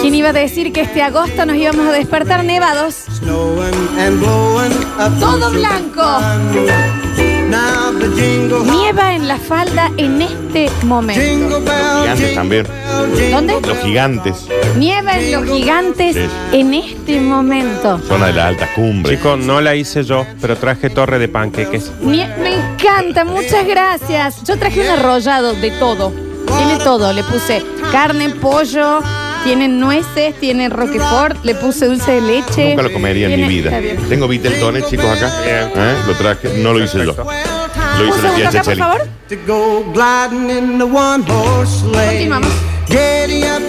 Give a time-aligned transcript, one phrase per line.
[0.00, 3.04] ¿Quién iba a decir que este agosto nos íbamos a despertar nevados?
[5.20, 6.02] Todo blanco.
[8.08, 11.60] Nieva en la falda en este momento.
[11.60, 12.66] bell, Gigantes también.
[13.30, 13.60] ¿Dónde?
[13.66, 14.46] Los gigantes.
[14.76, 16.22] Nieva en los gigantes Sí.
[16.52, 17.98] en este momento.
[18.08, 19.18] Zona de las altas cumbres.
[19.18, 21.90] Chicos, no la hice yo, pero traje torre de panqueques.
[22.02, 24.42] Nie- me encanta, muchas gracias.
[24.44, 26.12] Yo traje un arrollado de todo.
[26.46, 27.12] Tiene todo.
[27.12, 29.00] Le puse carne, pollo,
[29.44, 32.70] tiene nueces, tiene roquefort, le puse dulce de leche.
[32.70, 33.70] Nunca lo comería en Tiene- mi vida.
[33.70, 34.08] Está bien.
[34.08, 35.32] Tengo Viteltones, chicos, acá.
[35.44, 35.70] Bien.
[35.76, 35.94] ¿Eh?
[36.08, 37.14] Lo traje, no lo hice yo.
[37.14, 37.59] Perfecto.
[38.00, 38.50] Lo Un hizo la tía
[41.66, 42.08] sleigh.
[42.08, 42.50] Continuamos.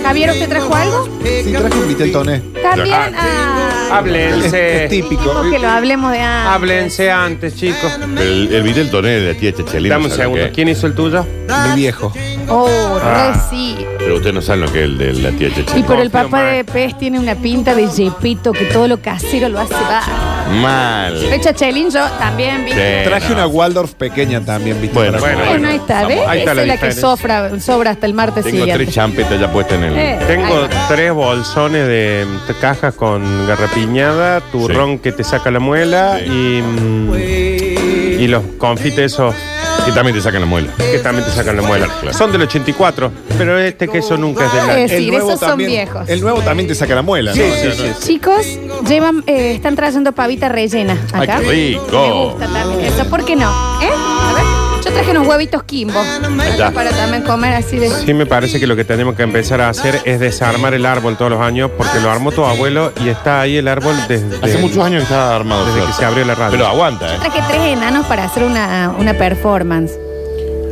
[0.03, 1.07] Javier, ¿usted trajo algo?
[1.23, 2.39] Sí, traje un Viteltoné.
[2.61, 2.95] También.
[2.95, 3.09] Ah,
[3.91, 4.85] ah, Háblense.
[4.85, 5.21] Es típico.
[5.21, 6.51] dijimos que lo hablemos de antes.
[6.53, 7.91] Háblense antes, chicos.
[8.17, 9.89] El, el Viteltoné de la tía Checheli.
[9.89, 10.45] Dame un segundo.
[10.53, 11.25] ¿Quién hizo el tuyo?
[11.69, 12.11] Mi viejo.
[12.49, 13.33] Oh, Ah.
[13.33, 13.85] re sí.
[13.99, 15.83] Pero ustedes no saben lo que es el de la tía Y Checheli.
[15.83, 19.59] por el papá de pez tiene una pinta de yepito que todo lo casero lo
[19.59, 20.01] hace va.
[20.51, 21.17] Mal.
[21.29, 22.99] Fecha Chelín, yo también, ¿viste?
[23.03, 23.35] Sí, Traje no.
[23.35, 24.95] una Waldorf pequeña también, ¿viste?
[24.97, 26.19] Bueno, Para- bueno, Bueno, ahí está, ¿ves?
[26.27, 27.01] Ahí está Esa la es la que diferencia.
[27.01, 28.83] sobra, sobra hasta el martes Tengo siguiente.
[28.83, 29.97] tres champetas ya puestas en el.
[29.97, 30.19] Eh.
[30.27, 30.87] Tengo Ahí va.
[30.87, 36.25] tres bolsones de mm, cajas con garrapiñada, turrón que te saca la muela Sí.
[36.25, 37.13] y, mm,
[38.21, 39.33] y los confites esos
[39.85, 40.71] Que también te sacan la muela.
[40.77, 41.87] que también te sacan la muela.
[42.01, 42.17] Claro.
[42.17, 44.73] Son del 84, pero este queso nunca es del año.
[44.73, 46.07] es- decir, esos son viejos.
[46.09, 47.55] El nuevo también te saca la muela, Sí, ¿no?
[47.55, 48.05] sí, O sea, sí.
[48.07, 48.45] Chicos,
[48.87, 51.37] llevan, eh, están trayendo pavita rellena acá.
[51.37, 51.91] Ay, qué rico.
[51.91, 52.11] Me
[52.47, 53.05] gusta también eso.
[53.09, 53.49] ¿Por qué no?
[53.81, 53.89] ¿Eh?
[53.91, 54.43] A ver,
[54.83, 56.01] yo traje unos huevitos Kimbo.
[56.43, 56.71] está.
[56.71, 57.89] Para también comer así de.
[57.89, 61.17] Sí, me parece que lo que tenemos que empezar a hacer es desarmar el árbol
[61.17, 64.57] todos los años, porque lo armó tu abuelo y está ahí el árbol desde, Hace
[64.57, 65.65] muchos años que está armado.
[65.65, 65.87] desde Flor.
[65.87, 66.51] que se abrió la radio.
[66.51, 67.17] Pero aguanta, ¿eh?
[67.19, 69.91] Traje tres enanos para hacer una, una performance.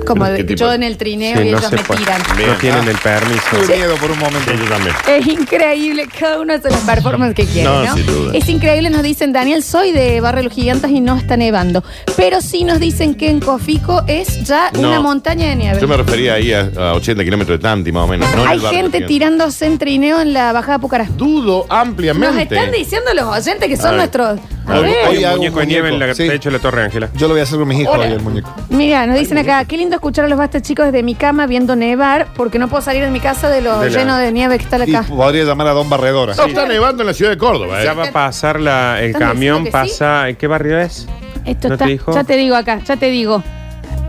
[0.10, 0.60] Como ¿Qué de- tipo?
[0.60, 2.00] yo en el trineo Sí, y no ellos se me puede.
[2.00, 2.22] tiran.
[2.48, 3.42] No tienen el permiso.
[3.52, 4.52] Tuve miedo por un momento.
[4.52, 4.96] Sí, yo también.
[5.08, 7.94] Es increíble, cada uno hace la performance que quiere, No, ¿no?
[7.96, 8.32] sin duda.
[8.36, 11.84] Es increíble, nos dicen, Daniel, soy de Barrio Los Gigantes y no está nevando.
[12.18, 14.90] Pero sí nos dicen que en Cofico es ya No.
[14.90, 15.80] una montaña de nieve.
[15.80, 18.28] Yo me refería ahí a, a 80 kilómetros de Tanti, más o menos.
[18.36, 21.06] no en Hay el barrio gente tirándose en trineo en la bajada Pucará.
[21.06, 22.34] Dudo ampliamente.
[22.34, 23.98] Nos están diciendo los oyentes que A son ver.
[23.98, 24.40] nuestros.
[24.66, 24.96] A ver.
[25.04, 26.28] Hay Hoy un hago muñeco un de nieve en la muñeco, sí.
[26.30, 27.10] techo de la Torre Ángela.
[27.16, 28.06] Yo lo voy a hacer con mis hijos Hola.
[28.06, 28.54] hoy, el muñeco.
[28.70, 31.76] Mira, nos dicen acá, qué lindo escuchar a los bastos chicos desde mi cama viendo
[31.76, 34.58] nevar, porque no puedo salir de mi casa de lo De la- lleno de nieve
[34.58, 35.06] que está Y acá.
[35.08, 36.34] podría llamar a Don Barredora.
[36.36, 37.86] No está nevando en la ciudad de Córdoba, ¿eh?
[37.86, 39.94] Ya va a pasar la, el ¿Están camión, diciendo que sí?
[39.94, 40.30] pasa.
[40.30, 41.08] ¿En qué barrio es?
[41.46, 42.14] Esto ¿No está, te dijo?
[42.14, 43.44] ya te digo acá, ya te digo.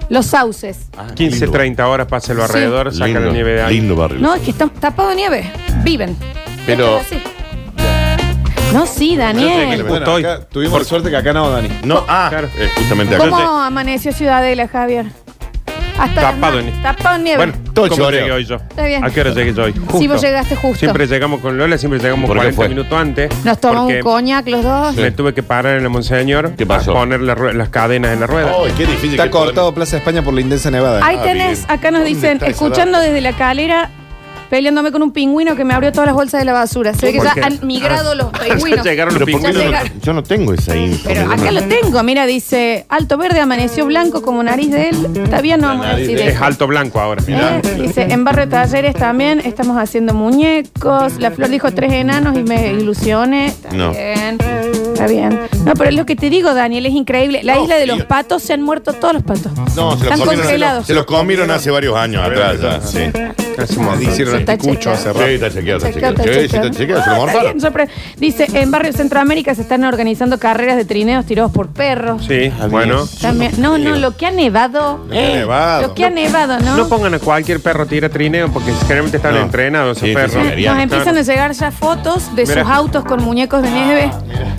[0.09, 0.89] Los sauces.
[0.99, 1.53] Ah, 15, lindo.
[1.53, 2.45] 30 horas pasa el Sí.
[2.45, 3.75] alrededor, saca Lindo, la nieve de ahí.
[3.77, 4.19] Lindo barrio.
[4.21, 5.53] No, es que están tapados de nieve.
[5.85, 6.17] Viven.
[6.67, 7.23] Pero- Esto es así.
[8.73, 9.79] No, sí, Daniel.
[9.79, 10.25] le- Bueno, Estoy.
[10.25, 11.69] acá tuvimos suerte que acá no, Dani.
[11.85, 12.49] No, ah, Claro.
[12.57, 13.25] eh, justamente acá.
[13.29, 15.07] ¿Cómo amaneció Ciudadela, Javier?
[16.01, 17.37] Hasta las Tapado en- Tapado en nieve.
[17.45, 18.21] Bueno, Todo ¿cómo choreo.
[18.21, 18.57] llegué hoy yo?
[18.57, 19.05] Está bien.
[19.05, 19.75] ¿A qué hora llegué yo hoy?
[19.99, 20.79] Sí, vos llegaste justo.
[20.79, 22.69] Siempre llegamos con Lola, siempre llegamos ¿Por qué 40 fue?
[22.69, 23.45] minutos antes.
[23.45, 24.95] Nos tomamos porque un coñac los dos.
[24.95, 25.01] Sí.
[25.03, 26.93] Me tuve que parar en el Monseñor ¿Qué pasó?
[26.93, 28.53] a poner la rue- las cadenas en la rueda.
[28.65, 29.11] Ay, qué difícil.
[29.13, 31.05] Está que cortado Plaza España por la intensa nevada.
[31.05, 31.71] Ahí Ah, tenés, bien.
[31.71, 33.91] acá nos ¿Dónde dicen, está esa escuchando desde la calera,
[34.51, 36.93] peleándome con un pingüino que me abrió todas las bolsas de la basura.
[36.93, 37.43] Se ve que ¿Por ya qué?
[37.45, 38.85] han migrado los pingüinos.
[38.85, 39.85] Llegaron Pero los ¿por qué pingüinos.
[39.95, 41.05] no, yo no tengo esa info.
[41.09, 41.33] Pero ¿no?
[41.33, 45.07] acá lo tengo, mira, dice, alto verde amaneció blanco como nariz de él.
[45.25, 46.37] Está bien, no vamos a decir de- eso.
[46.37, 47.23] Es alto blanco ahora.
[47.27, 51.19] Eh, dice, en Barrio Talleres también estamos haciendo muñecos.
[51.19, 53.47] La Flor dijo tres enanos y me ilusioné.
[53.47, 53.93] Está No.
[53.93, 54.39] bien.
[54.41, 55.39] Está bien.
[55.65, 57.41] No, pero es lo que te digo, Daniel, es increíble.
[57.45, 59.53] La No, isla de los patos se han muerto todos los patos.
[59.57, 60.87] No, se los, Están comieron, congelados.
[60.87, 62.81] se los comieron hace varios años atrás ya.
[62.81, 62.99] Sí,
[63.61, 64.03] Casi un montón.
[64.11, 65.19] Hicieron Está anticucho hace chequeado.
[65.21, 65.29] rato.
[65.29, 66.15] sí está chequeado, está Chequeado, chequeado.
[66.15, 66.79] está Sí, sí, está chequeado.
[66.79, 67.45] chequeado, se lo Está morfaron.
[67.45, 67.89] bien, siempre-
[68.19, 72.25] Dice, en Barrio Centroamérica se están organizando carreras de trineos tirados por perros.
[72.27, 73.07] Sí, bueno.
[73.21, 74.99] También, no, no, lo que ha nevado.
[75.05, 75.83] Lo que ha nevado.
[75.83, 76.77] Lo que ha nevado, ¿no?
[76.77, 79.41] No pongan a cualquier perro tira trineo porque generalmente están No.
[79.43, 80.33] entrenados esos Sí, sí, perros.
[80.33, 80.75] sí, deberían.
[80.75, 82.63] Nos empiezan a llegar ya fotos de Mira.
[82.63, 84.11] sus autos con muñecos de nieve.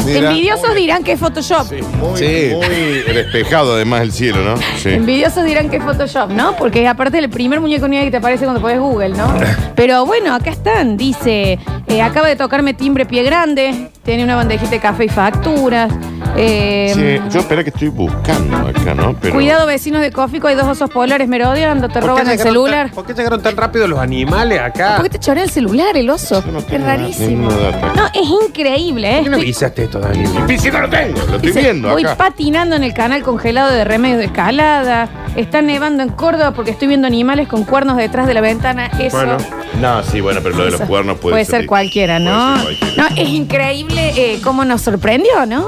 [0.06, 0.30] Mira.
[0.32, 1.72] Envidiosos dirán que es Photoshop.
[1.72, 2.52] Muy, Sí.
[2.56, 4.56] muy despejado además el cielo, ¿no?
[4.82, 4.90] Sí.
[4.90, 6.56] Envidiosos dirán que es Photoshop, ¿no?
[6.58, 9.34] Porque aparte el primer muñeco de nieve que te aparece cuando pones Google, ¿no?
[9.76, 10.98] Pero bueno, acá están.
[10.98, 11.58] Dice,
[11.88, 13.90] eh, acaba de tocarme timbre pie grande.
[14.04, 15.92] Tiene una bandejita de café y facturas.
[16.36, 19.16] Eh, Sí, yo espera que estoy buscando acá, ¿no?
[19.20, 22.32] Pero Cuidado, vecinos de Cófico, hay dos osos polares merodeando, te ¿Por qué roban el
[22.32, 22.86] llegaron celular.
[22.88, 24.96] tan- ¿Por qué llegaron tan rápido los animales acá?
[24.96, 26.44] ¿Por qué te chorea el celular, el oso?
[26.46, 27.28] Yo no es tengo rarísimo.
[27.50, 27.94] ninguna data.
[27.96, 29.16] No, es increíble, ¿eh?
[29.18, 30.30] ¿Por qué no Estoy- avisaste esto, Daniel?
[30.48, 32.16] Y si no lo tengo, lo estoy Dice, viendo voy acá.
[32.16, 35.10] patinando en el canal congelado de remedios de escalada.
[35.36, 38.88] Está nevando en Córdoba porque estoy viendo animales con cuernos detrás de la ventana.
[39.00, 39.38] Eso Bueno.
[39.80, 42.62] No, sí, bueno, pero lo de los eso cuernos puede, puede ser cualquiera, ¿no?
[42.62, 43.10] Puede ser cualquiera.
[43.10, 45.66] No, es increíble eh, cómo nos sorprendió, ¿no?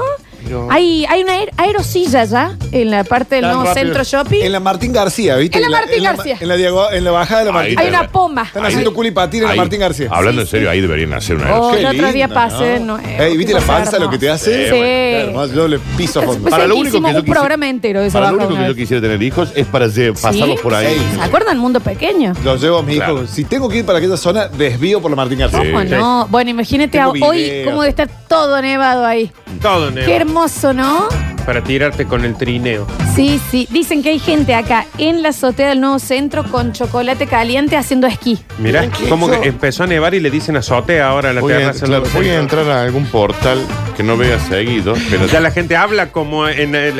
[0.70, 3.86] Hay, hay una aer- aerosilla ya en la parte del Tan nuevo rápido.
[3.86, 4.42] centro shopping.
[4.44, 5.58] En la Martín García, ¿viste?
[5.58, 6.36] En la Martín en García.
[6.40, 7.78] En la, diago- en la bajada de la Martín.
[7.78, 8.42] Hay te- una pomba.
[8.42, 10.08] Están haciendo culipatín en la Martín García.
[10.10, 10.72] Hablando Sí, en serio, sí.
[10.72, 12.80] ahí deberían hacer una Oh, el otro día lindo, pasé.
[12.80, 12.98] ¿no?
[12.98, 14.64] Ey, ¿Viste la panza lo que te hace?
[14.64, 14.70] Sí.
[14.70, 16.40] Qué hermoso, yo le piso a fondo.
[16.42, 18.50] pues, Para lo único que yo un quise- programa entero de esa Para lo único
[18.52, 18.82] una que yo vez.
[18.82, 20.96] quisiera tener hijos es para lle- pasarlos por ahí.
[21.14, 21.58] ¿Se acuerdan?
[21.58, 22.32] Mundo pequeño.
[22.44, 23.04] Los llevo a mi hijo.
[23.04, 23.26] Claro.
[23.26, 25.60] Si tengo que ir para aquella zona, desvío por la Martín García.
[25.62, 25.70] Sí.
[25.72, 26.26] ¿Cómo no?
[26.30, 27.68] Bueno, imagínate a- hoy videos.
[27.68, 29.30] cómo debe estar todo nevado ahí.
[29.62, 30.04] Todo negro.
[30.34, 31.08] Hermoso, ¿no?
[31.46, 32.88] Para tirarte con el trineo.
[33.14, 33.68] Sí, sí.
[33.70, 38.08] Dicen que hay gente acá en la azotea del nuevo centro con chocolate caliente haciendo
[38.08, 38.40] esquí.
[38.58, 41.52] Mirá, ¿Qué como que empezó a nevar y le dicen azotea ahora a la Voy
[41.52, 41.86] a, terraza.
[41.86, 42.58] claro, del voy a centro.
[42.62, 43.64] entrar a algún portal
[43.96, 46.96] que no vea seguido, pero Ya la gente habla como en el.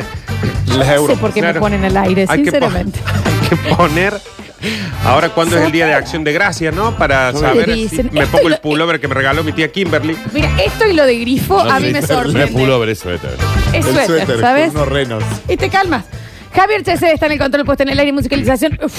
[0.77, 1.59] Las No sé por qué me Claro.
[1.59, 2.99] ponen al aire, Hay que po- sinceramente.
[3.41, 4.13] hay que poner.
[5.03, 6.95] Ahora, ¿cuándo es el día de acción de gracias, no?
[6.97, 9.51] Para saber si dicen, me esto pongo y el lo- pullover que me regaló mi
[9.51, 10.17] tía Kimberly.
[10.33, 12.47] Mira, esto y lo de grifo a mí me No es sorprende.
[12.47, 13.05] pullover, es.
[13.05, 13.21] Es
[13.73, 14.67] El suéter, suéter, ¿sabes?
[14.67, 15.23] con unos renos.
[15.47, 16.05] Y te calmas.
[16.53, 18.79] Javier Chesed está en el control puesto en el aire y musicalización.
[18.81, 18.93] Uf,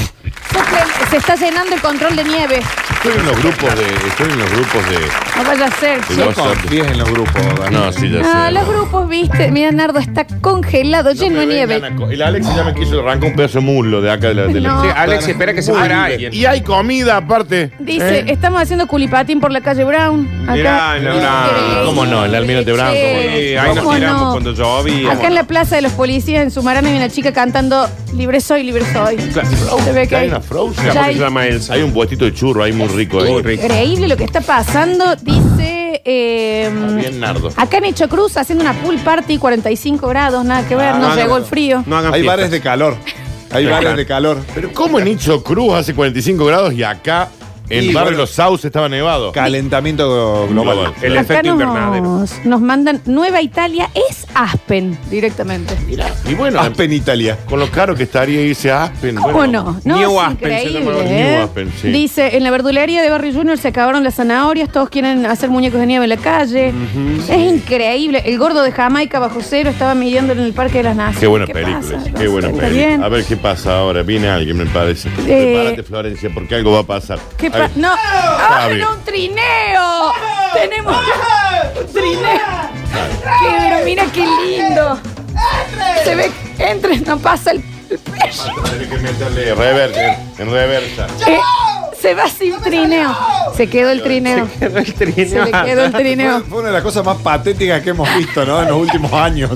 [1.10, 2.60] se está llenando el control de nieve.
[3.06, 4.08] Estoy en los grupos de.
[4.08, 4.96] Estoy en los grupos de.
[5.36, 6.24] No vaya a ser, Sí, che.
[6.24, 7.42] no, Confíes en los grupos.
[7.70, 8.52] No, sí, ya Ah, sé.
[8.54, 9.50] los grupos, viste.
[9.52, 11.82] Mira, Nardo está congelado, No lleno de nieve.
[12.10, 14.46] El Alex ya me quiso arrancar un pedazo de muslo de acá de la.
[14.46, 14.82] De la- No.
[14.82, 16.34] Sí, Alex espera que se muera alguien.
[16.34, 17.70] Y hay comida aparte.
[17.78, 18.24] Dice, ¿Eh?
[18.28, 20.26] estamos haciendo culipatín por la calle Brown.
[20.42, 20.52] Acá.
[20.54, 21.24] Mirá, en la Brown.
[21.46, 22.24] Increíble, ¿Cómo no?
[22.24, 23.00] El Almirante Brown, che.
[23.02, 23.36] ¿cómo no?
[23.36, 24.30] Sí, ahí nos ¿Cómo tiramos no?
[24.32, 25.12] cuando llovía.
[25.12, 28.62] Acá en la plaza de los policías en Sumarán hay una chica cantando Libre soy,
[28.62, 29.18] libre soy.
[29.20, 30.86] Se ve que Hay hay, una Frozen.
[30.86, 31.74] Ya ¿Cómo hay- se llama Elsa?
[31.74, 33.18] Hay un puestito de churro ahí muy rico.
[33.18, 33.42] Muy ¿eh?
[33.42, 33.62] rico.
[33.64, 35.14] increíble lo que está pasando.
[35.16, 36.00] Dice.
[36.04, 37.50] eh, Bien nardo.
[37.56, 41.08] Acá en Hecho Cruz haciendo una pool party, 45 grados, nada que ver, Ah, no
[41.08, 41.36] no, llegó no.
[41.38, 41.82] el frío.
[41.86, 42.36] No hagan Hay fiestas.
[42.36, 42.96] bares de calor.
[43.50, 44.38] Hay bares de calor.
[44.54, 47.28] Pero ¿cómo en Icho Cruz hace 45 grados y acá
[47.68, 48.18] Y Barrio bueno.
[48.18, 49.32] Los Sauces estaba nevado?
[49.32, 50.76] Calentamiento global.
[50.76, 50.94] Global.
[51.02, 52.02] El Acá efecto invernadero.
[52.04, 55.74] nos, nos mandan Nueva Italia, es Aspen directamente.
[55.86, 57.38] Mira, y bueno, Aspen, Italia.
[57.48, 59.16] con lo caro que estaría irse a Aspen.
[59.16, 59.96] ¿Cómo bueno, no?
[59.96, 61.04] No, New es Aspen se increíble, llamaba.
[61.04, 61.30] ¿eh?
[61.36, 61.88] New Aspen, sí.
[61.88, 65.80] Dice, en la verdulería de Barrio Junior se acabaron las zanahorias, todos quieren hacer muñecos
[65.80, 66.72] de nieve en la calle.
[67.28, 68.22] es increíble.
[68.26, 71.20] El gordo de Jamaica bajo cero estaba midiendo en el Parque de las Naciones.
[71.20, 72.12] Qué buena ¿Qué película, pasa?
[72.18, 73.06] qué buena ¿está película.
[73.06, 74.02] A ver qué pasa ahora.
[74.02, 75.08] Viene alguien, me parece.
[75.26, 77.18] Eh, Prepárate, Florencia, porque algo va a pasar.
[77.36, 78.80] ¿Qué No, ¡Ah, bien.
[78.80, 80.12] no, un trineo!
[80.54, 82.38] Tenemos un trineo.
[83.42, 84.98] Qué, pero mira qué lindo.
[86.04, 87.62] Se ve, entre, no pasa el.
[87.88, 91.06] Tenés que meterle reversa, en reversa.
[91.26, 91.38] Eh,
[92.00, 93.14] se va sin trineo.
[93.56, 94.48] Se quedó el trineo.
[94.58, 95.44] Quedó el Se trineo.
[95.44, 96.42] le quedó el trineo.
[96.48, 98.62] fue una de las cosas más patéticas que hemos visto, ¿no?
[98.62, 99.50] En los últimos años.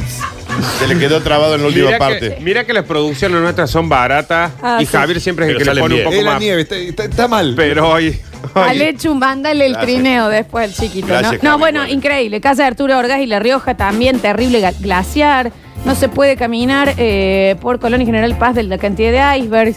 [0.79, 2.35] Se le quedó trabado en la última Mira parte.
[2.37, 4.93] que, mira que las producciones nuestras son baratas Ah, y sí.
[4.97, 6.05] Javier siempre es el Pero que le pone un bien.
[6.05, 6.41] poco Es la más.
[6.41, 7.55] nieve, está, está- está mal.
[7.57, 8.21] Pero hoy.
[8.55, 9.95] Alechu, mándale el Gracias.
[9.95, 11.59] trineo después al chiquito, Gracias, ¿no?
[11.59, 12.41] Bueno, increíble.
[12.41, 15.53] Casa de Arturo Orgaz y La Rioja también, terrible glaciar.
[15.85, 19.77] No se puede caminar eh, por Colón y General Paz de la cantidad de icebergs.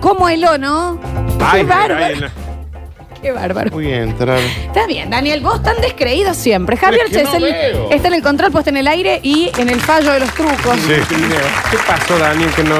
[0.00, 1.00] ¿Cómo heló, no?
[1.40, 2.26] Ay, Qué bárbaro.
[3.22, 3.70] Qué bárbaro.
[3.70, 4.38] Voy a entrar.
[4.38, 6.76] Está bien, Daniel, vos tan descreído siempre.
[6.76, 7.90] Javier es que no Chesel veo.
[7.90, 10.78] está en el control puesto en el aire y en el fallo de los trucos.
[10.86, 10.94] Sí.
[11.70, 12.50] ¿Qué pasó, Daniel?
[12.56, 12.78] Que no.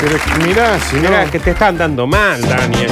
[0.00, 1.10] Pero mirá, si no.
[1.30, 2.90] Que te están dando mal, Daniel.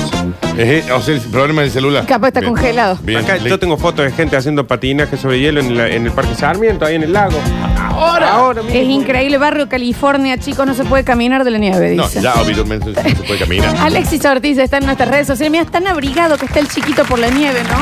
[0.58, 2.04] Es- o sea, el problema del celular.
[2.04, 2.52] Capaz está Bien.
[2.52, 2.98] congelado.
[3.02, 3.20] Bien.
[3.24, 6.12] Acá Le- yo tengo fotos de gente haciendo patinaje sobre hielo en, la- en el
[6.12, 7.38] Parque Sarmiento, ahí en el lago.
[7.90, 8.92] Ahora, ahora Es mismo.
[9.02, 12.20] increíble, barrio California, chicos, no se puede caminar de la nieve, No, dice.
[12.22, 13.76] ya habitualmente no se puede caminar.
[13.80, 15.50] Alexis Ortiz está en nuestras redes sociales.
[15.50, 17.78] Mira, es tan abrigado que está el chiquito por la nieve, ¿no?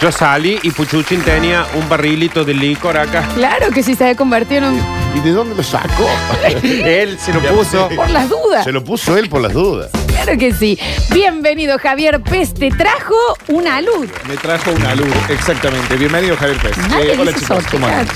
[0.00, 3.26] Yo salí y Puchuchin tenía un barrilito de licor acá.
[3.34, 4.80] Claro que sí se ha convertido en un...
[5.16, 6.06] ¿Y de dónde lo sacó?
[6.62, 7.88] Él se lo puso.
[7.96, 8.62] Por las dudas.
[8.64, 9.90] Se lo puso él por las dudas.
[10.22, 10.78] Claro que sí.
[11.14, 12.52] Bienvenido, Javier Pez.
[12.52, 13.14] Te trajo
[13.48, 14.08] una luz.
[14.28, 15.96] Me trajo una luz, exactamente.
[15.96, 16.76] Bienvenido, Javier Pérez.
[16.88, 18.06] Nadie Eh, hola, chicos, ¿cómo andan?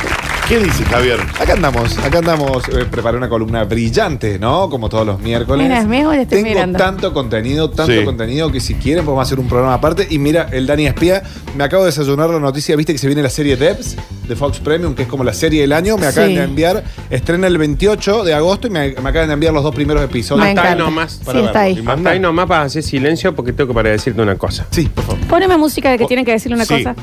[0.49, 1.21] ¿Qué dice Javier?
[1.41, 2.69] Acá andamos, acá andamos.
[2.69, 4.69] eh, preparé una columna brillante, ¿no?
[4.69, 5.67] Como todos los miércoles.
[5.69, 6.79] Mira, mejor estoy Tengo mirando.
[6.79, 8.05] tanto contenido, tanto Sí.
[8.05, 10.07] contenido que si quieren podemos hacer un programa aparte.
[10.11, 11.23] Y mira, el Dani Espía,
[11.57, 13.97] me acabo de desayunar la noticia, viste que se viene la serie Debs
[14.29, 15.97] de Fox Premium, que es como la serie del año.
[15.97, 16.37] Me acaban Sí.
[16.37, 19.75] de enviar, estrena el 28 de agosto y me, me acaban de enviar los dos
[19.75, 20.45] primeros episodios.
[20.45, 20.75] Me encanta.
[20.75, 21.13] nomás.
[21.13, 21.79] Sí, Para está verlo.
[21.81, 21.83] ahí.
[21.95, 24.67] Hasta ahí nomás para hacer silencio porque tengo que para decirte una cosa.
[24.71, 25.21] Sí, por favor.
[25.27, 26.75] Poneme música de que tienen que decirle una Sí.
[26.83, 26.95] cosa.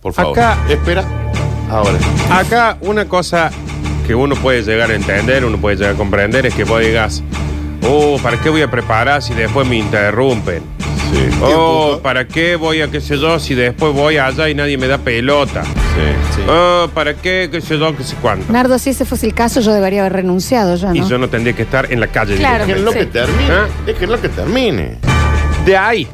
[0.00, 0.38] Por favor.
[0.38, 1.04] Acá- Espera.
[1.70, 1.98] Ahora.
[2.30, 3.50] Acá una cosa
[4.06, 7.22] que uno puede llegar a entender, uno puede llegar a comprender es que vos digas,
[7.88, 10.62] oh, ¿para qué voy a preparar si después me interrumpen?
[11.14, 11.28] Sí.
[11.42, 14.88] Oh, ¿para qué voy a qué sé yo si después voy allá y nadie me
[14.88, 15.62] da pelota?
[15.64, 16.40] Sí.
[16.48, 18.44] Oh, ¿para qué qué sé yo qué sé cuándo?
[18.52, 21.08] Nardo, si ese fuese el caso, yo debería haber renunciado ya, Y ¿no?
[21.08, 22.36] yo no tendría que estar en la calle.
[22.36, 22.66] Claro.
[22.66, 22.98] Déjenlo Sí.
[22.98, 23.50] que termine.
[23.52, 23.66] ¿Ah?
[23.86, 24.98] Déjenlo que termine.
[25.64, 26.08] De ahí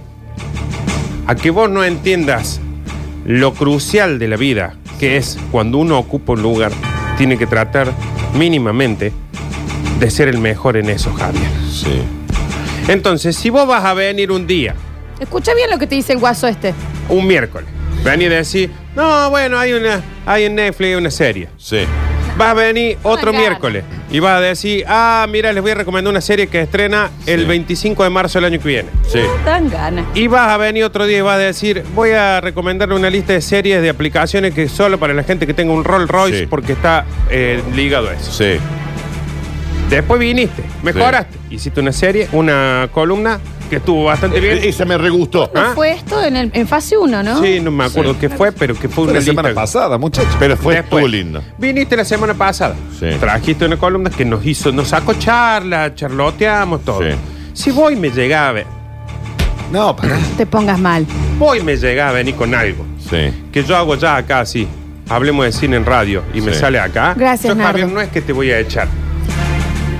[1.26, 2.60] a que vos no entiendas
[3.24, 6.72] lo crucial de la vida, que es cuando uno ocupa un lugar,
[7.16, 7.90] tiene que tratar
[8.34, 9.12] mínimamente
[9.98, 11.48] de ser el mejor en eso, Javier.
[11.70, 12.02] Sí.
[12.88, 14.74] Entonces, si vos vas a venir un día,
[15.20, 16.74] Escucha bien lo que te dice el guaso este.
[17.08, 17.68] un miércoles,
[18.02, 21.48] venir y decir, no, bueno, hay una, hay en Netflix una serie.
[21.58, 21.80] Sí.
[22.38, 26.10] Vas a venir otro miércoles y vas a decir, ah, mira, les voy a recomendar
[26.10, 27.46] una serie que estrena el Sí.
[27.46, 28.88] 25 de marzo del año que viene.
[29.06, 29.20] Sí.
[29.44, 30.06] Dan ganas.
[30.14, 33.34] Y vas a venir otro día y vas a decir, voy a recomendarle una lista
[33.34, 36.46] de series, de aplicaciones que solo para la gente que tenga un Rolls Royce Sí.
[36.46, 38.32] porque está eh, ligado a eso.
[38.32, 38.58] Sí.
[39.90, 44.58] Después viniste, mejoraste, hiciste una serie, una columna que estuvo bastante bien.
[44.58, 45.50] Eh, Esa me regustó.
[45.54, 45.72] ¿No ¿Ah?
[45.74, 47.40] fue esto en, el- en fase 1, no?
[47.42, 49.60] Sí, no me acuerdo qué fue, pero que fue Fue una la semana lista.
[49.62, 50.36] pasada, muchachos.
[50.38, 51.42] Pero fue Después, estuvo lindo.
[51.56, 52.74] Viniste la semana pasada.
[52.98, 53.06] Sí.
[53.18, 57.00] Trajiste una columna que nos hizo, nos sacó charla, charloteamos todo.
[57.00, 57.16] Sí.
[57.54, 58.66] Si voy me llegaba a ver,
[59.72, 60.18] No, pará.
[60.36, 61.06] Te pongas mal.
[61.38, 62.84] voy me llegaba a venir con algo.
[63.08, 63.32] Sí.
[63.52, 64.66] Que yo hago ya acá así.
[65.08, 66.60] Hablemos de cine en radio y me Sí.
[66.60, 67.14] sale acá.
[67.16, 67.94] Gracias, Yo, Javier, Nardo.
[67.94, 68.86] no es que te voy a echar.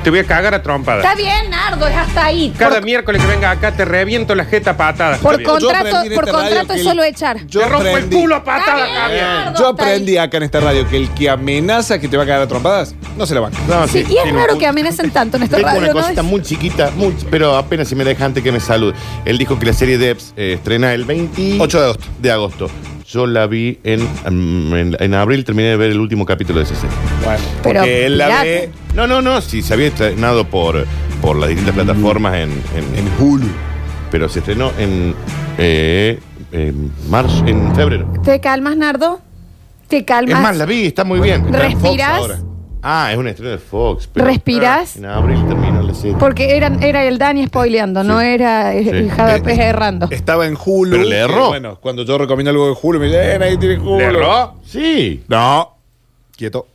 [0.02, 1.04] Te voy a cagar a trompadas.
[1.04, 2.54] Está bien, Nardo, es hasta ahí.
[2.58, 5.18] Cada por miércoles que venga acá te reviento la jeta a patadas.
[5.18, 5.38] por.
[5.40, 7.46] Yo contrato, aprendí en por esta radio contrato que es el- solo echar.
[7.46, 9.22] Yo te rompo el aprendí- culo a Está patadas, bien, Javier.
[9.24, 12.26] Nardo, Yo aprendí acá en esta radio que el que amenaza que te va a
[12.26, 13.58] cagar a trompadas, no se la banca.
[13.68, 14.58] No, Sí, y es tiene un raro punto.
[14.60, 16.00] que amenacen tanto en esta Tengo radio, una ¿no?
[16.00, 18.94] cosita Es- muy chiquita, muy- pero apenas si me deja antes que me salude.
[19.26, 22.70] Él dijo que la serie Debs eh, estrena el 28 de agosto.
[23.12, 26.76] Yo la vi en, en, en abril, terminé de ver el último capítulo de esa
[26.76, 26.96] serie.
[27.24, 30.86] Bueno, Pero, porque él la ve No, no, no, sí, se había estrenado por,
[31.20, 33.48] por las distintas plataformas en, en- en Hulu.
[34.12, 35.14] pero se estrenó en,
[35.58, 36.20] eh,
[36.52, 38.12] en marzo, en febrero.
[38.24, 39.20] ¿Te calmas, Nardo?
[39.88, 40.36] ¿te calmas?
[40.36, 41.46] Es más, la vi, está muy bien.
[41.46, 42.10] Está en Fox ¿Respiras?
[42.12, 42.38] ahora.
[42.82, 44.08] Ah, es un estreno de Fox.
[44.12, 44.96] pero- ¿Respiras?
[44.96, 46.16] En abril terminó la serie.
[46.18, 48.88] Porque eran, era el Dani spoileando, no era eh, Sí.
[48.90, 50.08] el JP errando.
[50.10, 50.92] Estaba en Hulu.
[50.92, 51.48] Pero le erró.
[51.48, 53.98] bueno, cuando yo recomiendo algo de Hulu, me dicen, eh, nadie tiene Hulu.
[53.98, 54.54] ¿Le erró?
[54.64, 55.22] Sí.
[55.28, 55.76] No.
[56.36, 56.66] Quieto.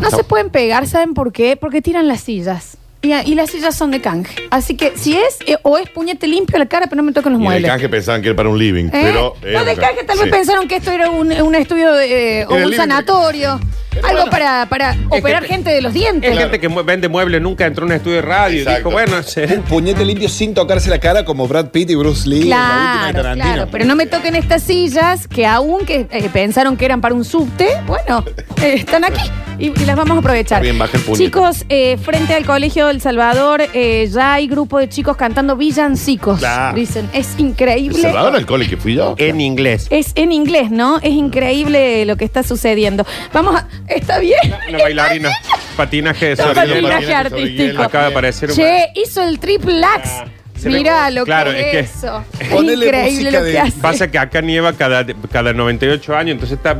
[0.00, 1.56] No se pueden pegar, ¿saben por qué?
[1.56, 2.76] Porque tiran las sillas.
[3.04, 4.34] Y, y las sillas son de canje.
[4.50, 7.12] Así que si es, eh, o es puñete limpio a la cara, pero no me
[7.12, 7.70] toquen los Y en el muebles.
[7.70, 8.90] canje pensaban que era para un living, ¿Eh?
[8.92, 9.34] pero...
[9.42, 10.30] eh, Los de canje tal vez sí.
[10.30, 12.76] pensaron que esto era un, un estudio de, eh, o Era un living.
[12.76, 13.60] sanatorio.
[13.90, 14.30] Pero algo bueno.
[14.32, 16.32] para, para operar que- gente de los dientes.
[16.32, 18.56] Es gente que vende muebles, nunca entró a un estudio de radio.
[18.56, 18.78] y Exacto.
[18.88, 22.28] Dijo, bueno, se- Un puñete limpio sin tocarse la cara como Brad Pitt y Bruce
[22.28, 22.72] Lee en la última
[23.06, 23.52] de Claro, Tarantino.
[23.54, 27.14] claro, pero no me toquen estas sillas que aún que eh, pensaron que eran para
[27.14, 28.24] un subte, bueno,
[28.62, 29.22] eh, están aquí
[29.60, 30.56] y, y las vamos a aprovechar.
[30.58, 31.24] Está bien, baja el puñete.
[31.26, 36.38] Chicos, eh, frente al Colegio del Salvador eh, ya hay grupo de chicos cantando villancicos.
[36.38, 36.76] Claro.
[36.76, 38.00] Dicen, es ¿El increíble.
[38.00, 39.16] Salvador al cole que fui yo?
[39.18, 39.88] en inglés.
[39.90, 40.98] Es en inglés, ¿no?
[40.98, 43.04] Es increíble lo que está sucediendo.
[43.32, 43.66] Vamos a...
[43.88, 44.38] Está bien.
[44.68, 45.30] Una bailarina.
[45.76, 46.88] Patinaje Sobre hielo.
[46.88, 47.82] patinaje artístico.
[47.82, 50.08] Acaba de aparecer un- Che, hizo el triple lax.
[50.08, 50.24] Ah,
[50.66, 52.24] Mira lo claro, que es es, que- eso.
[52.38, 53.80] Es increíble lo que de- hace.
[53.80, 56.76] Pasa que acá nieva cada, cada 98 años, entonces está.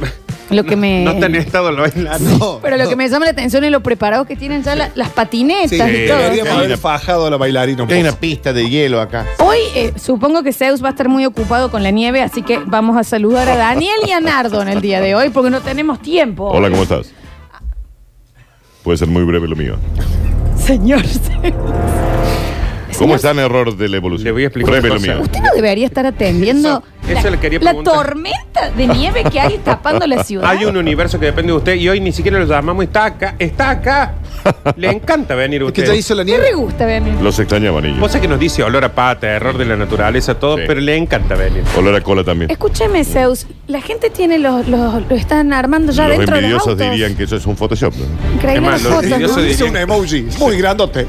[0.51, 2.31] Lo que me- No está en estado lo bailando.
[2.39, 2.91] No, Pero lo no.
[2.91, 5.77] que me llama la atención es lo preparado que tienen ya la- las patinetas Sí,
[5.77, 6.19] y todo.
[6.19, 8.21] deberíamos haber fajado a la bailarina un Hay una poco.
[8.21, 9.27] pista de hielo acá.
[9.39, 12.59] Hoy eh, supongo que Zeus va a estar muy ocupado con la nieve, así que
[12.67, 15.61] vamos a saludar a Daniel y a Nardo en el día de hoy porque no
[15.61, 16.51] tenemos tiempo.
[16.51, 17.13] Hola, ¿cómo estás?
[18.83, 19.77] Puede ser muy breve lo mío.
[20.59, 21.03] Señor.
[22.99, 24.25] ¿Cómo está en error de la evolución?
[24.27, 25.13] Le voy a explicar Breve una lo cosa.
[25.15, 25.23] mío.
[25.25, 27.95] Usted no debería estar atendiendo Eso- la, le quería la preguntar.
[27.95, 30.49] tormenta de nieve que hay tapando la ciudad.
[30.51, 32.85] Hay un universo que depende de usted y hoy ni siquiera lo llamamos.
[32.85, 34.15] Está acá, está acá.
[34.77, 35.83] Le encanta venir Es usted.
[35.85, 36.55] que ya hizo la ¿Qué le nieve.
[36.55, 37.15] gusta, venir?
[37.23, 37.99] Los extrañaban ellos.
[37.99, 40.65] Vos sabés que nos dice olor a pata, error de la naturaleza, todo, Sí.
[40.67, 41.63] pero le encanta venir.
[41.79, 42.51] Olor a cola también.
[42.51, 43.47] Escúcheme, Zeus.
[43.69, 46.91] La gente tiene los, los, lo están armando ya Los dentro de los envidiosos autos.
[46.91, 47.95] dirían que eso es un Photoshop.
[47.95, 48.35] ¿no?
[48.35, 51.07] Increíble Es más, las los envidiosos un emoji muy grandote.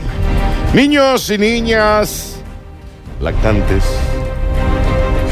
[0.73, 2.37] Niños y niñas
[3.21, 3.83] lactantes.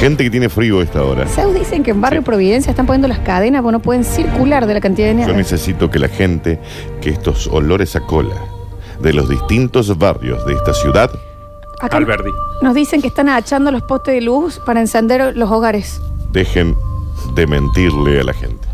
[0.04, 1.26] Gente que tiene frío a esta hora.
[1.28, 2.26] Zeus dicen que en Barrio Sí.
[2.26, 5.34] Providencia están poniendo las cadenas, porque no pueden circular de la cantidad de Yo nieve.
[5.36, 6.60] necesito que la gente,
[7.00, 8.36] que estos olores a cola
[9.00, 11.10] de los distintos barrios de esta ciudad,
[11.80, 12.32] Acá Alberdi.
[12.62, 16.02] nos dicen que están agachando los postes de luz para encender los hogares.
[16.34, 16.76] dejen
[17.36, 18.68] de mentirle a la gente.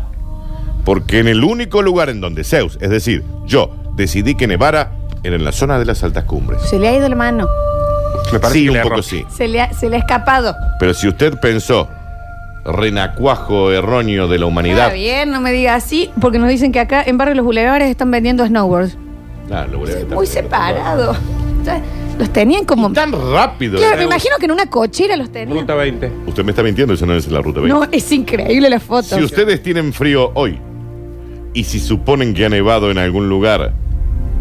[0.84, 5.36] Porque en el único lugar en donde Zeus, es decir, yo, decidí que nevara, era
[5.36, 6.60] en la zona de las altas cumbres.
[6.62, 7.46] Se le ha ido la mano.
[8.32, 9.02] Me parece Sí, que un le poco erró.
[9.02, 9.24] sí.
[9.34, 10.54] Se le ha, se le ha escapado.
[10.78, 11.88] Pero si usted pensó,
[12.64, 14.84] renacuajo erróneo de la humanidad.
[14.86, 17.88] Está bien, no me diga así, porque nos dicen que acá en Barrio Los Bulevares
[17.88, 18.96] están vendiendo snowboards.
[19.50, 20.14] Ah, lo voy a evitar.
[20.14, 21.16] Muy separado.
[21.64, 21.80] Ya,
[22.18, 22.92] Los tenían como.
[22.92, 23.78] Tan rápido.
[23.78, 25.58] Claro, me imagino que en una cochera los tenían.
[25.58, 26.12] Ruta 20.
[26.26, 27.68] Usted me está mintiendo, eso no es la ruta 20.
[27.78, 29.16] No, es increíble la foto.
[29.16, 30.58] Si ustedes tienen frío hoy
[31.52, 33.72] y si suponen que ha nevado en algún lugar,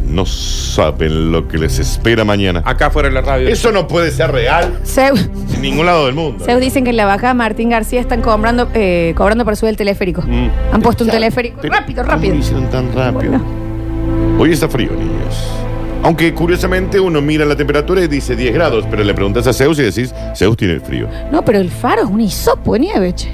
[0.09, 2.61] no saben lo que les espera mañana.
[2.65, 3.47] Acá fuera de la radio.
[3.47, 6.43] Eso no puede ser real Zeus, en ningún lado del mundo.
[6.43, 9.77] Zeus dicen que en la bajada Martín García están cobrando, eh, cobrando para subir el
[9.77, 10.21] teleférico.
[10.21, 10.49] Mm.
[10.73, 11.61] Han puesto un teleférico.
[11.63, 12.33] Rápido, ¿cómo rápido.
[12.35, 13.31] lo hicieron tan rápido?
[13.31, 14.39] Bueno.
[14.39, 15.49] Hoy está frío, niños.
[16.01, 19.77] Aunque curiosamente uno mira la temperatura y dice 10 grados, pero le preguntas a Zeus
[19.79, 21.07] y decís, Zeus tiene frío.
[21.31, 23.29] No, pero el faro es un hisopo de nieve, che.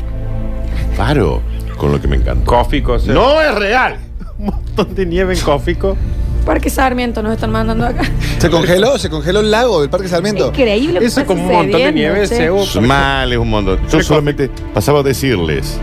[0.97, 1.41] Paro,
[1.77, 2.45] con lo que me encanta.
[2.45, 2.97] Cófico.
[3.07, 3.97] No es real.
[4.39, 5.95] Un montón de nieve en Cófico.
[6.45, 8.03] Parque Sarmiento nos están mandando acá.
[8.37, 8.97] ¿Se congeló?
[8.97, 10.47] ¿Se congeló el lago del Parque Sarmiento?
[10.49, 10.99] Increíble.
[10.99, 12.35] Eso está con un montón de nieve, che.
[12.37, 12.79] Zeus.
[12.81, 13.79] Mal es un montón.
[13.91, 15.77] Yo solamente pasaba a decirles,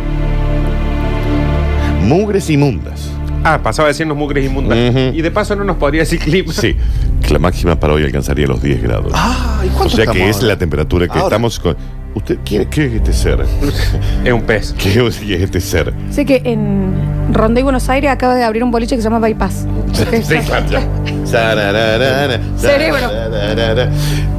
[2.02, 3.10] mugres inmundas.
[3.44, 4.78] Ah, pasaba a decirnos mugres inmundas.
[4.90, 4.98] Ujú.
[5.16, 6.52] Y de paso no nos podría decir clima.
[6.52, 6.76] Sí,
[7.28, 9.12] la máxima para hoy alcanzaría los 10 grados.
[9.14, 10.58] Ah, ¿y o cuánto sea que estamos es la ahora?
[10.58, 11.24] temperatura que Ahora.
[11.36, 11.76] estamos con.
[12.14, 13.40] ¿Usted quién, qué es este ser?
[14.24, 14.74] Es un pez.
[14.78, 15.92] ¿Qué es este ser?
[16.10, 16.92] Sé que en
[17.32, 19.66] Ronda y Buenos Aires acaba de abrir un boliche que se llama Bypass.
[20.22, 20.82] Sí, claro, ya.
[22.58, 23.08] Cerebro.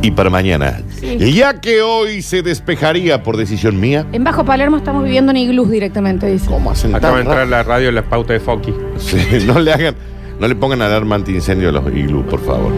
[0.01, 1.33] Y para mañana, Sí.
[1.33, 5.69] ya que hoy se despejaría por decisión mía, En Bajo Palermo estamos viviendo en iglús
[5.71, 6.47] directamente, dice.
[6.47, 8.73] ¿cómo hacen Acaba de tan entrar la radio en la pauta de Foki.
[8.97, 9.95] Sí, no le hagan,
[10.39, 12.71] no le pongan alarma antiincendio a los iglú, por favor.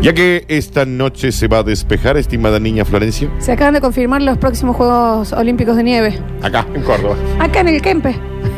[0.00, 4.22] Ya que esta noche se va a despejar, estimada niña Florencia, Se acaban de confirmar
[4.22, 6.18] los próximos Juegos Olímpicos de Nieve.
[6.42, 7.16] acá, En Córdoba.
[7.40, 8.14] Acá en el Kempe.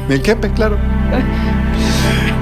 [0.08, 0.76] ¿El Kempes, claro?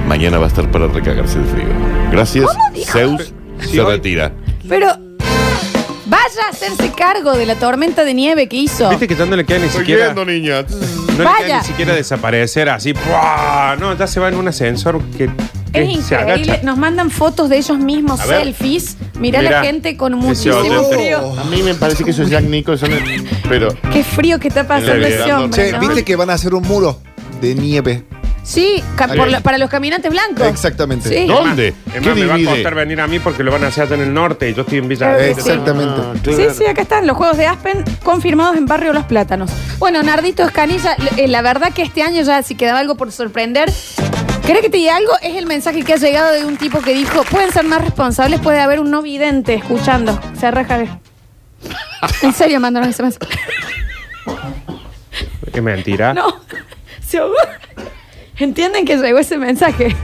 [0.07, 1.65] mañana va a estar para recagarse de frío.
[2.11, 2.49] Gracias,
[2.87, 4.31] Zeus Sí, se hoy- retira.
[4.67, 4.87] Pero
[6.07, 8.89] vaya a hacerse cargo de la tormenta de nieve que hizo.
[8.89, 10.05] Viste que ya no le queda ni Estoy siquiera.
[10.05, 10.61] viendo, niña.
[10.63, 11.45] No le Vaya.
[11.45, 12.93] queda ni siquiera desaparecer así.
[12.93, 13.75] ¡buah!
[13.79, 15.29] No, ya se va en un ascensor que
[15.73, 16.59] Es increíble.
[16.63, 18.97] Nos mandan fotos de ellos mismos, selfies.
[19.19, 21.39] Mirá, Mirá, la gente con muchísimo frío.
[21.39, 22.89] A mí me parece que eso es Jack Nicholson,
[23.47, 25.65] pero Qué frío que está pasando ese hombre.
[25.65, 25.79] Che, ¿no?
[25.79, 26.99] ¿viste que van a hacer un muro
[27.41, 28.03] de nieve?
[28.41, 30.47] Sí, ca- por la- para los caminantes blancos.
[30.47, 31.07] Exactamente.
[31.09, 31.27] Sí.
[31.27, 31.67] ¿Dónde?
[31.67, 33.83] Es ¿Qué más, me va a costar venir a mí porque lo van a hacer
[33.83, 35.39] allá en el norte y yo estoy en Villa Claro sí.
[35.39, 35.93] Exactamente.
[36.01, 36.53] Ah, Sí, claro.
[36.55, 39.51] sí, acá están los juegos de Aspen confirmados en Barrio Los Plátanos.
[39.77, 43.71] Bueno, Nardito Escanilla, eh, la verdad que este año ya si quedaba algo por sorprender.
[44.49, 45.11] ¿Querés que te diga algo?
[45.21, 48.39] Es el mensaje que ha llegado de un tipo que dijo, pueden ser más responsables,
[48.39, 50.19] puede haber un no vidente escuchando.
[50.39, 50.79] Se reja.
[52.23, 53.37] En serio, mandaron ese mensaje.
[55.53, 56.15] Es mentira.
[56.15, 56.41] No,
[57.05, 57.35] se ahogó.
[58.39, 59.95] ¿Entienden que llegó ese mensaje?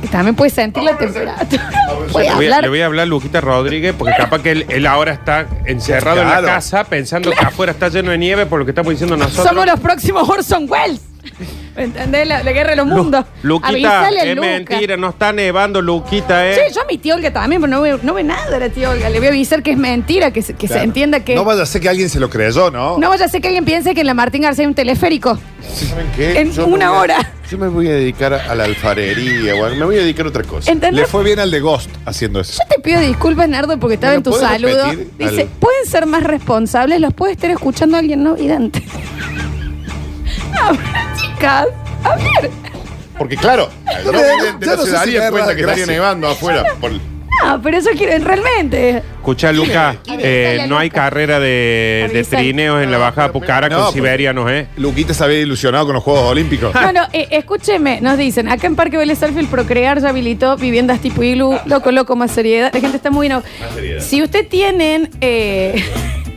[0.00, 1.36] Que también puede sentir la temperatura.
[2.10, 2.62] Puede Le voy, a, hablar.
[2.62, 6.22] le voy a hablar a Luquita Rodríguez porque capaz que él, él ahora está encerrado
[6.22, 6.46] en Claro.
[6.46, 9.46] la casa pensando que afuera está lleno de nieve por lo que estamos diciendo nosotros.
[9.46, 11.02] Somos los próximos Orson Welles.
[11.76, 12.26] ¿Entendés?
[12.26, 13.24] La, la guerra de los mundos.
[13.42, 14.48] Luquita, a es Luca.
[14.48, 16.54] mentira, no está nevando, Luquita, ¿eh?
[16.68, 18.90] Sí, yo a mi tía Olga también, pero no ve, no ve nada la tía
[18.90, 19.10] Olga.
[19.10, 20.84] Le voy a avisar que es mentira, que, se, que se Claro.
[20.84, 21.34] entienda que.
[21.34, 22.96] No vaya a ser que alguien se lo creyó, ¿no?
[22.98, 25.38] No vaya a ser que alguien piense que en la Martín García hay un teleférico.
[25.74, 26.40] ¿Saben qué?
[26.40, 27.32] En me una voy a- hora.
[27.50, 30.30] Yo me voy a dedicar a la alfarería, o a- me voy a dedicar a
[30.30, 30.70] otra cosa.
[30.72, 31.02] ¿Entendés?
[31.02, 32.54] Le fue bien al de Ghost haciendo eso.
[32.62, 34.90] Yo te pido disculpas, Nardo, porque estaba ¿Me en tu puedes saludo.
[34.90, 38.82] repetir Dice, al- pueden ser más responsables, los puede estar escuchando alguien no vidente.
[40.60, 40.72] A
[41.44, 41.64] a
[42.40, 42.50] ver.
[43.18, 43.70] Porque claro,
[44.04, 46.64] No ya no se si daría cuenta que estaría nevando afuera.
[46.80, 48.98] por- No, pero eso quieren realmente.
[48.98, 50.26] Escucha, Luca, ¿Quién es?
[50.26, 54.68] eh, no hay carrera de, de trineos en la bajada Pucara no, con siberianos, ¿eh?
[54.76, 56.74] Luquita se había ilusionado con los Juegos Olímpicos.
[56.74, 61.00] No, no, eh, escúcheme, nos dicen, acá en Parque Vélez Arfield Procrear ya habilitó viviendas
[61.00, 62.70] tipo iglú, loco, loco, más seriedad.
[62.72, 63.28] La gente está muy...
[63.28, 63.42] No.
[63.74, 64.00] seriedad.
[64.02, 65.10] Si usted tienen...
[65.20, 65.84] eh,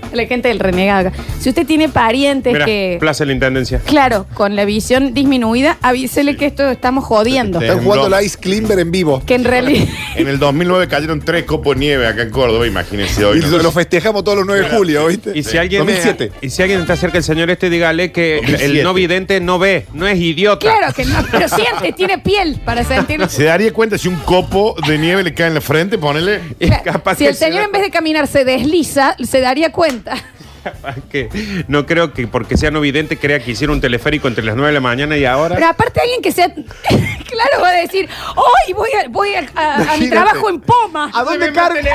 [0.13, 1.17] la gente del renegado acá.
[1.39, 2.98] Si usted tiene parientes que...
[3.00, 3.80] Plaza de la Intendencia.
[3.86, 7.60] Claro, con la visión disminuida, avísele que esto estamos jodiendo.
[7.60, 7.65] Sí.
[7.65, 9.22] Están jugando la Ice Climber en vivo.
[9.26, 9.86] Que en realidad...
[10.15, 13.41] En el 2009 cayeron tres copos de nieve acá en Córdoba, imagínense Y hoy.
[13.41, 15.32] lo, lo festejamos todos los 9 de julio, ¿viste?
[15.38, 16.32] Y si alguien 2007.
[16.41, 18.84] y si alguien está cerca del señor este, dígale que el 2007.
[18.84, 20.60] no vidente no ve, no es idiota.
[20.60, 23.26] Claro que no, pero siente, tiene piel para sentir...
[23.30, 25.98] ¿Se daría cuenta si un copo de nieve le cae en la frente?
[25.98, 26.41] Ponele.
[26.60, 29.72] Y capaz si que el señor se- en vez de caminar se desliza, se daría
[29.72, 29.99] cuenta.
[30.04, 30.38] Capaz
[31.12, 31.30] que
[31.67, 34.67] no creo que porque sea no vidente crea que hicieron un teleférico entre las 9
[34.69, 35.56] de la mañana y ahora.
[35.56, 36.48] Pero aparte alguien que sea...
[36.54, 41.12] claro, va a decir, hoy voy, a, voy a, a- a mi trabajo en Poma.
[41.13, 41.82] ¿A dónde carga?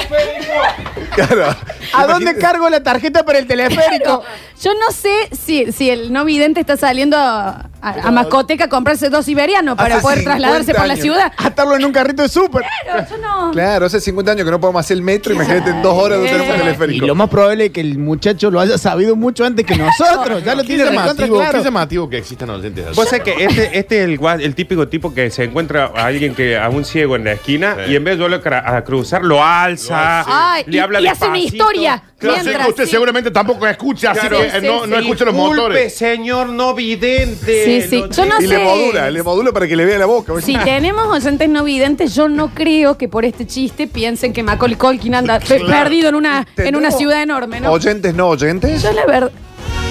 [1.15, 1.47] Claro.
[1.93, 4.25] ¿A dónde cargo la tarjeta para el teleférico?
[4.61, 8.69] Yo no sé si, si el no vidente está saliendo a, a- a Mascoteca a
[8.69, 11.03] comprarse dos siberianos para Hace poder 50 trasladarse por la años.
[11.05, 11.33] ciudad.
[11.37, 12.65] Atarlo en un carrito de súper.
[12.85, 13.53] Pero yo no.
[13.53, 15.33] Claro, hace 50 años que no podemos hacer el metro.
[15.35, 17.07] Imagínate en dos horas de un Y teleférico.
[17.07, 20.43] lo más probable es que el muchacho lo haya sabido mucho antes que nosotros.
[20.45, 21.59] ya lo tiene recontra llamativo, claro.
[21.59, 22.97] qué llamativo que existan oyentes así.
[22.97, 26.07] Vos sabés que este, este es el, gua- el típico tipo que se encuentra a
[26.07, 27.93] alguien que a un ciego en la esquina Sí.
[27.93, 31.25] y en vez de cra- a cruzar lo alza, Ay, le y- habla y hace
[31.27, 31.65] una despacito.
[31.65, 32.03] historia.
[32.29, 32.91] Claro, sé Mientras, usted sí.
[32.91, 34.39] seguramente tampoco escucha, así Claro.
[34.39, 35.03] que eh, Sí, no, sí, no sí.
[35.03, 35.95] escucha los Disculpe, motores.
[35.95, 37.65] señor no vidente.
[37.65, 38.05] Sí, sí.
[38.11, 38.63] Yo no Y le sé.
[38.65, 40.33] modula, le modula para que le vea la boca.
[40.41, 44.77] Si tenemos oyentes no videntes, yo no creo que por este chiste piensen que Macaulay
[44.77, 47.71] Culkin anda pe- perdido en una, en una ¿Tendremos ciudad enorme, ¿no?
[47.73, 48.83] ¿Oyentes no oyentes?
[48.83, 49.33] Yo la verdad.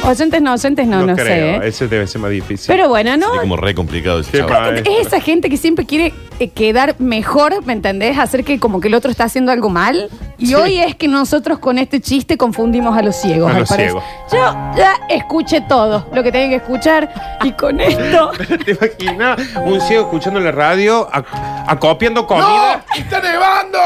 [0.05, 1.55] Oyentes no, oyentes no, no, creo, sé.
[1.55, 1.59] ¿eh?
[1.69, 2.67] ese debe ser más difícil.
[2.67, 3.27] Pero bueno, ¿no?
[3.27, 4.73] Sería como re complicado ese Qué chaval.
[4.73, 4.93] maestro.
[4.93, 8.17] Es esa gente que siempre quiere eh, quedar mejor, ¿me entendés?
[8.17, 10.09] Hacer que como que el otro está haciendo algo mal.
[10.37, 10.55] Y Sí.
[10.55, 13.91] hoy es que nosotros con este chiste confundimos a los ciegos, A me los parece.
[13.91, 14.03] ciegos.
[14.31, 17.09] Yo ya escuché todo lo que tenía que escuchar
[17.43, 18.31] y con esto...
[18.65, 21.25] ¿Te imaginas un ciego escuchando la radio, ac-
[21.67, 22.83] acopiando comida?
[22.89, 22.95] ¡No!
[23.01, 23.79] ¡Está nevando!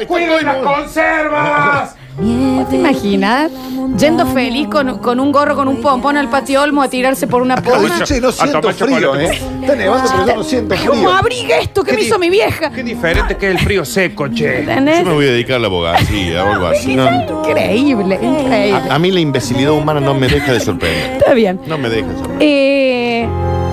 [0.00, 0.72] Está ¡Cuiden las nevando.
[0.74, 1.96] conservas!
[2.18, 3.50] ¿Te imaginas?
[3.98, 7.42] Yendo feliz con, con un gorro, con un pompón al patio olmo a tirarse por
[7.42, 7.78] una poma.
[7.98, 9.24] decir, che, no siento tomar frío, chocolate.
[9.24, 9.40] ¿eh?
[9.62, 11.12] Está nevando, pero yo no siento ¿Cómo frío.
[11.12, 12.70] abriga esto que ¿Qué me hizo mi vieja?
[12.70, 14.60] Qué diferente que es el frío seco, che.
[14.60, 14.98] ¿Entendés?
[15.00, 16.94] Yo me voy a dedicar a la abogacía o algo así.
[16.94, 17.08] No.
[17.48, 18.72] Increíble, increíble.
[18.90, 21.12] A, a mí la imbecilidad humana no me deja de sorprender.
[21.18, 21.60] Está bien.
[21.66, 22.48] No me deja de sorprender.
[22.48, 23.28] Eh,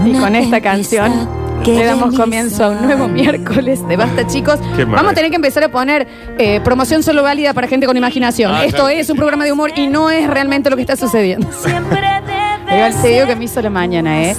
[0.06, 1.30] y con esta canción
[1.66, 4.60] le damos comienzo a un nuevo miércoles de Basta, chicos.
[4.76, 4.86] Qué.
[4.86, 8.54] Vamos a tener que empezar a poner eh, promoción solo válida para gente con imaginación.
[8.54, 8.90] Ah, Esto claro.
[9.00, 11.48] es un programa de humor y no es realmente lo que está sucediendo.
[11.64, 12.18] Siempre
[12.70, 14.36] Igual te digo que me hizo la mañana, ¿eh?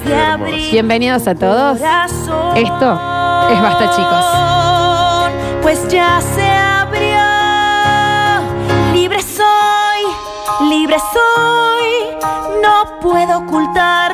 [0.70, 1.78] Bienvenidos a todos.
[1.78, 3.00] Esto
[3.50, 5.62] es Basta, chicos.
[5.62, 7.18] Pues ya se abrió.
[8.92, 12.18] Libre soy, libre soy.
[12.62, 14.07] No puedo ocultarlo.